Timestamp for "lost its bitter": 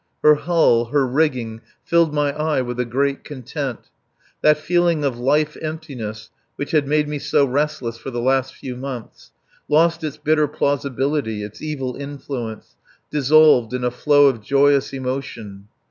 9.69-10.47